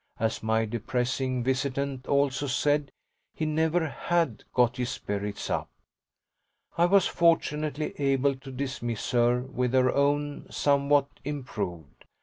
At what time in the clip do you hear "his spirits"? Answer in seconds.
4.77-5.47